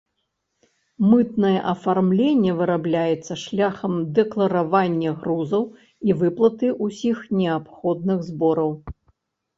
Мытнае 1.09 1.57
афармленне 1.73 2.51
вырабляецца 2.61 3.33
шляхам 3.43 3.93
дэкларавання 4.21 5.11
грузаў 5.21 5.63
і 6.11 6.17
выплаты 6.23 6.67
ўсіх 6.87 7.17
неабходных 7.43 8.19
збораў. 8.33 8.71